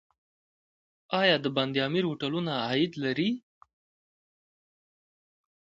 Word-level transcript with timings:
آیا 1.21 1.35
د 1.43 1.47
بند 1.55 1.73
امیر 1.87 2.03
هوټلونه 2.09 2.51
عاید 2.65 2.93
لري؟ 3.03 3.29